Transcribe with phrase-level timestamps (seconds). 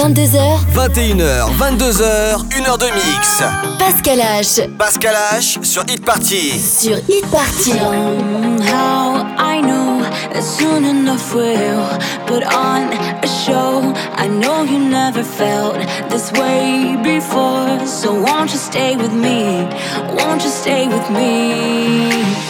[0.00, 0.58] 22h.
[0.72, 3.42] 21h, 22h, 1h de mix.
[3.78, 4.66] Pascal H.
[4.78, 6.58] Pascal H sur Hit Party.
[6.58, 7.72] Sur Hit Party.
[7.72, 10.00] Somehow I know
[10.32, 11.86] that soon enough we'll
[12.26, 12.90] put on
[13.22, 13.92] a show.
[14.16, 15.76] I know you never felt
[16.08, 17.86] this way before.
[17.86, 19.68] So won't you stay with me?
[20.16, 22.49] Won't you stay with me?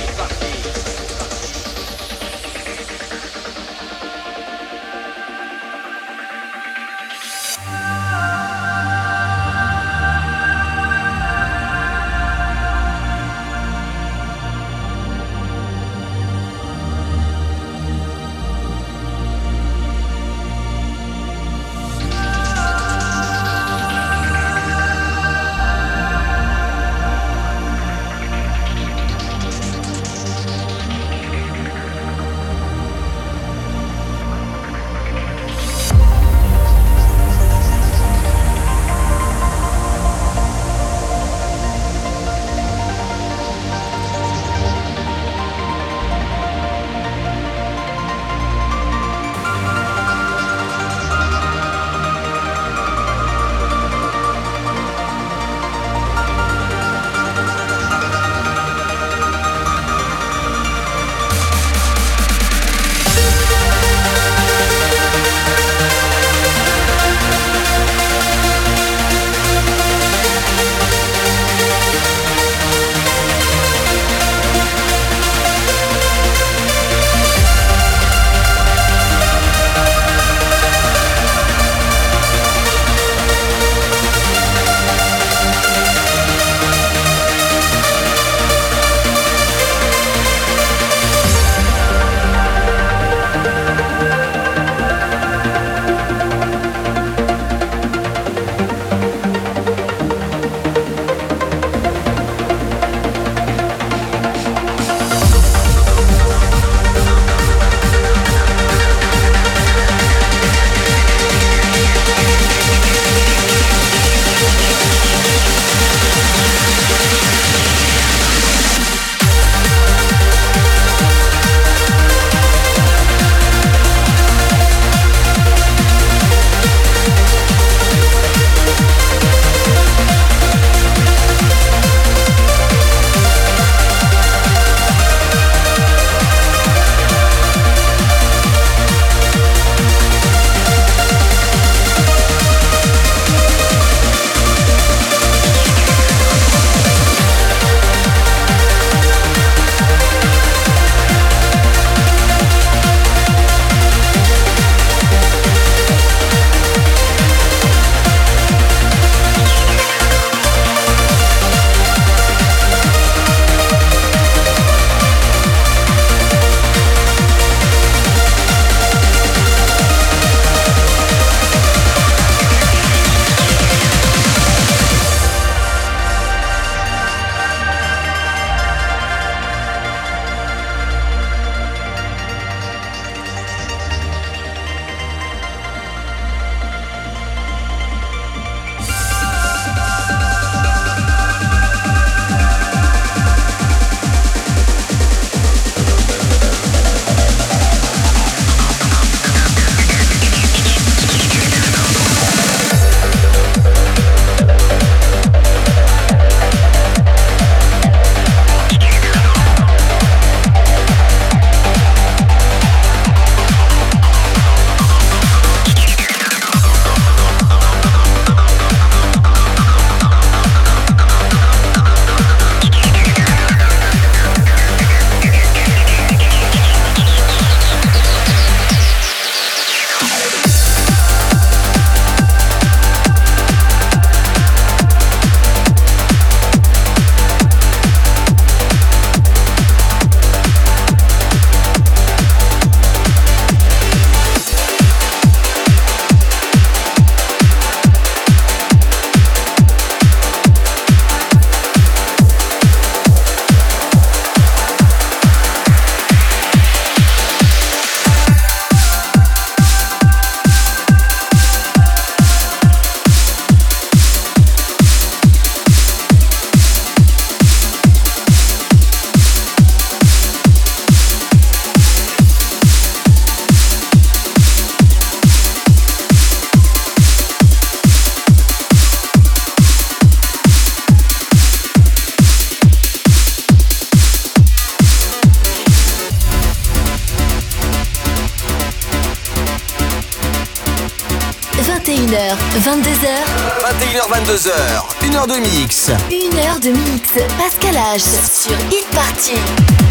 [294.31, 295.89] 22h, 1 heure de mix.
[295.89, 297.09] 1 heure de mix.
[297.37, 299.90] Pascal H sur Hit Party.